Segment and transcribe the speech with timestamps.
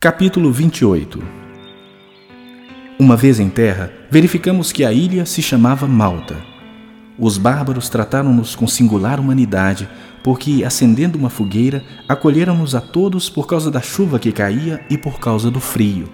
[0.00, 1.20] Capítulo 28
[3.00, 6.36] Uma vez em terra, verificamos que a ilha se chamava Malta.
[7.18, 9.88] Os bárbaros trataram-nos com singular humanidade,
[10.22, 15.18] porque, acendendo uma fogueira, acolheram-nos a todos por causa da chuva que caía e por
[15.18, 16.08] causa do frio.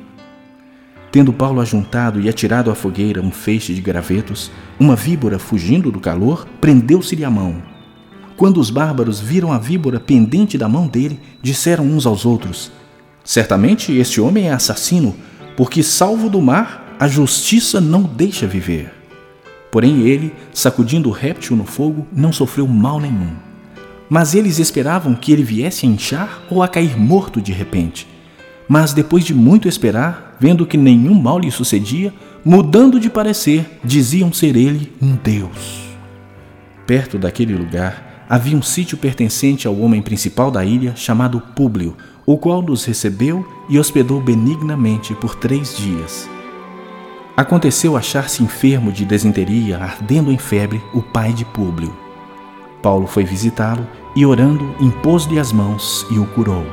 [1.13, 6.01] Tendo Paulo ajuntado e atirado à fogueira um feixe de gravetos, uma víbora, fugindo do
[6.01, 7.63] calor, prendeu-se-lhe a mão.
[8.35, 12.73] Quando os bárbaros viram a víbora pendente da mão dele, disseram uns aos outros:
[13.25, 15.17] Certamente este homem é assassino,
[15.57, 18.93] porque, salvo do mar, a justiça não deixa viver.
[19.73, 23.35] Porém, ele, sacudindo o réptil no fogo, não sofreu mal nenhum.
[24.11, 28.07] Mas eles esperavam que ele viesse a inchar ou a cair morto de repente.
[28.69, 32.13] Mas depois de muito esperar, vendo que nenhum mal lhe sucedia,
[32.45, 35.83] mudando de parecer, diziam ser ele um Deus.
[36.87, 41.97] Perto daquele lugar havia um sítio pertencente ao homem principal da ilha, chamado Públio,
[42.27, 46.29] o qual nos recebeu e hospedou benignamente por três dias.
[47.37, 51.95] Aconteceu achar-se enfermo de desinteria, ardendo em febre, o pai de Públio.
[52.81, 56.65] Paulo foi visitá-lo e, orando, impôs-lhe as mãos e o curou.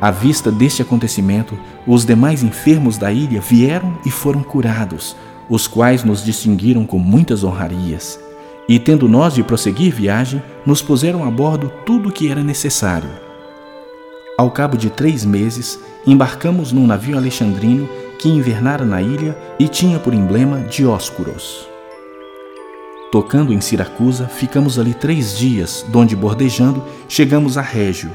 [0.00, 5.16] À vista deste acontecimento, os demais enfermos da ilha vieram e foram curados,
[5.48, 8.20] os quais nos distinguiram com muitas honrarias.
[8.68, 13.24] E, tendo nós de prosseguir viagem, nos puseram a bordo tudo o que era necessário
[14.36, 19.98] ao cabo de três meses, embarcamos num navio alexandrino que invernara na ilha e tinha
[19.98, 21.68] por emblema Dioscuros.
[23.12, 28.10] Tocando em Siracusa, ficamos ali três dias, donde bordejando chegamos a Régio.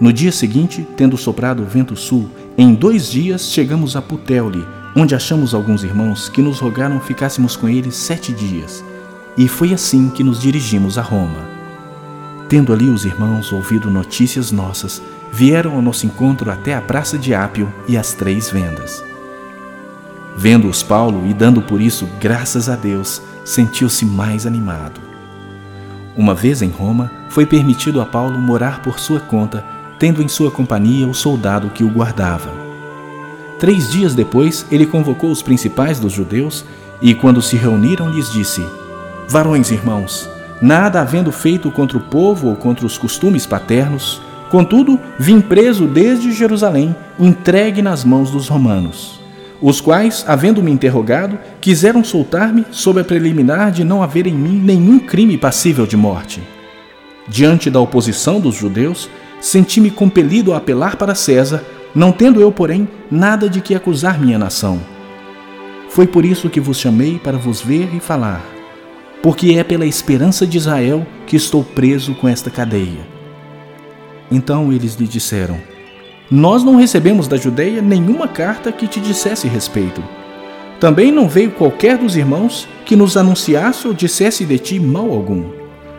[0.00, 5.14] No dia seguinte, tendo soprado o vento sul, em dois dias chegamos a Puteoli, onde
[5.14, 8.82] achamos alguns irmãos que nos rogaram ficássemos com eles sete dias.
[9.36, 11.48] E foi assim que nos dirigimos a Roma.
[12.48, 15.00] Tendo ali os irmãos ouvido notícias nossas,
[15.32, 19.04] vieram ao nosso encontro até a praça de Ápio e as três vendas.
[20.36, 25.00] Vendo-os Paulo e dando por isso graças a Deus, sentiu-se mais animado.
[26.16, 29.64] Uma vez em Roma, foi permitido a Paulo morar por sua conta,
[29.98, 32.50] tendo em sua companhia o soldado que o guardava.
[33.58, 36.64] Três dias depois, ele convocou os principais dos judeus
[37.00, 38.66] e, quando se reuniram, lhes disse:
[39.30, 40.28] Varões irmãos,
[40.60, 44.20] nada havendo feito contra o povo ou contra os costumes paternos,
[44.50, 49.20] contudo, vim preso desde Jerusalém, entregue nas mãos dos romanos,
[49.62, 54.98] os quais, havendo-me interrogado, quiseram soltar-me sob a preliminar de não haver em mim nenhum
[54.98, 56.42] crime passível de morte.
[57.28, 59.08] Diante da oposição dos judeus,
[59.40, 61.64] senti-me compelido a apelar para César,
[61.94, 64.80] não tendo eu, porém, nada de que acusar minha nação.
[65.88, 68.58] Foi por isso que vos chamei para vos ver e falar
[69.22, 73.06] porque é pela esperança de Israel que estou preso com esta cadeia.
[74.30, 75.58] Então eles lhe disseram:
[76.30, 80.02] Nós não recebemos da Judeia nenhuma carta que te dissesse respeito.
[80.78, 85.44] Também não veio qualquer dos irmãos que nos anunciasse ou dissesse de ti mal algum.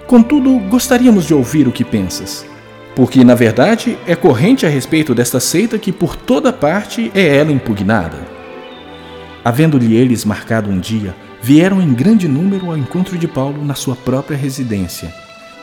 [0.07, 2.45] Contudo, gostaríamos de ouvir o que pensas.
[2.95, 7.51] Porque, na verdade, é corrente a respeito desta seita que por toda parte é ela
[7.51, 8.17] impugnada.
[9.45, 13.95] Havendo-lhe eles marcado um dia, vieram em grande número ao encontro de Paulo na sua
[13.95, 15.13] própria residência.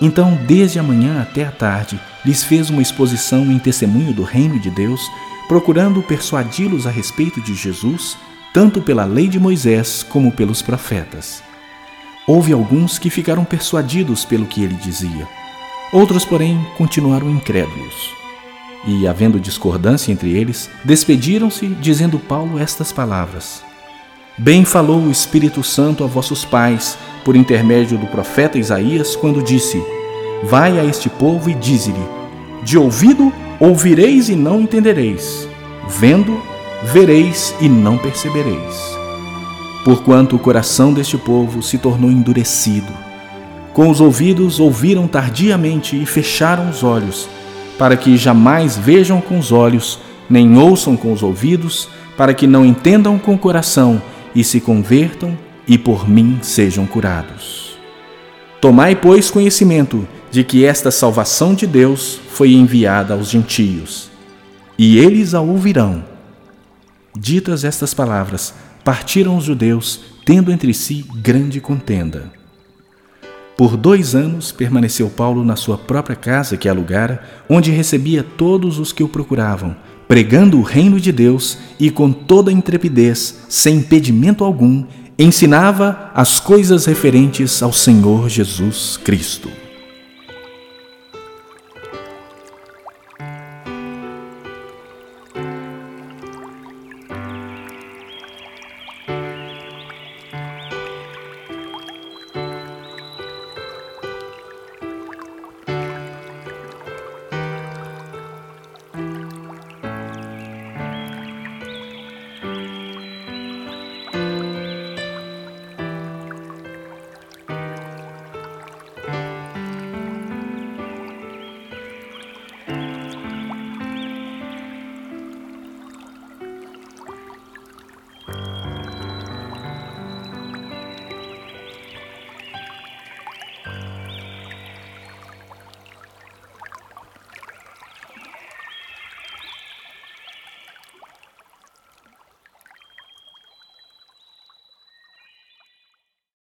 [0.01, 4.59] Então, desde a manhã até a tarde, lhes fez uma exposição em testemunho do reino
[4.59, 5.01] de Deus,
[5.49, 8.17] procurando persuadi-los a respeito de Jesus,
[8.53, 11.43] tanto pela lei de Moisés como pelos profetas.
[12.27, 15.27] Houve alguns que ficaram persuadidos pelo que ele dizia.
[15.93, 18.13] Outros, porém, continuaram incrédulos.
[18.87, 23.65] E, havendo discordância entre eles, despediram-se, dizendo Paulo estas palavras:
[24.41, 29.83] Bem falou o Espírito Santo a vossos pais, por intermédio do profeta Isaías, quando disse:
[30.45, 32.07] Vai a este povo e dize-lhe:
[32.63, 35.49] De ouvido ouvireis e não entendereis,
[35.89, 36.41] vendo,
[36.85, 38.97] vereis e não percebereis.
[39.85, 42.93] Porquanto o coração deste povo se tornou endurecido.
[43.75, 47.29] Com os ouvidos ouviram tardiamente e fecharam os olhos,
[47.77, 49.99] para que jamais vejam com os olhos,
[50.31, 54.01] nem ouçam com os ouvidos, para que não entendam com o coração
[54.39, 55.37] e se convertam
[55.67, 57.77] e por mim sejam curados.
[58.61, 64.09] Tomai, pois, conhecimento de que esta salvação de Deus foi enviada aos gentios,
[64.79, 66.05] e eles a ouvirão.
[67.19, 68.55] Ditas estas palavras,
[68.85, 72.31] partiram os judeus, tendo entre si grande contenda.
[73.57, 78.93] Por dois anos permaneceu Paulo na sua própria casa que alugara, onde recebia todos os
[78.93, 79.75] que o procuravam
[80.09, 84.85] pregando o reino de Deus e com toda intrepidez, sem impedimento algum,
[85.19, 89.68] ensinava as coisas referentes ao Senhor Jesus Cristo.